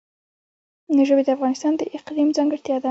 [1.07, 2.79] ژبې د افغانستان د اقلیم ځانګړتیا ده.